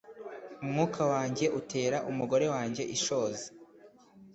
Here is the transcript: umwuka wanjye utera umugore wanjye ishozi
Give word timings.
umwuka 0.63 1.01
wanjye 1.11 1.45
utera 1.59 1.97
umugore 2.11 2.45
wanjye 2.55 2.83
ishozi 2.95 3.45